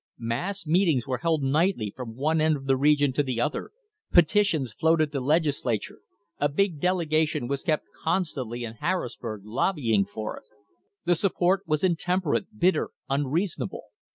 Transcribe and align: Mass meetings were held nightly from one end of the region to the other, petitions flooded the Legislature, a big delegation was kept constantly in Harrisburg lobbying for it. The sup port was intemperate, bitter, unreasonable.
Mass 0.17 0.65
meetings 0.65 1.05
were 1.05 1.19
held 1.19 1.43
nightly 1.43 1.93
from 1.95 2.15
one 2.15 2.41
end 2.41 2.55
of 2.57 2.65
the 2.65 2.75
region 2.75 3.13
to 3.13 3.21
the 3.21 3.39
other, 3.39 3.69
petitions 4.11 4.73
flooded 4.73 5.11
the 5.11 5.19
Legislature, 5.21 5.99
a 6.39 6.49
big 6.49 6.79
delegation 6.79 7.47
was 7.47 7.61
kept 7.61 7.85
constantly 8.03 8.63
in 8.63 8.73
Harrisburg 8.73 9.41
lobbying 9.45 10.03
for 10.05 10.35
it. 10.37 10.45
The 11.05 11.13
sup 11.13 11.33
port 11.35 11.61
was 11.67 11.83
intemperate, 11.83 12.57
bitter, 12.57 12.89
unreasonable. 13.11 13.83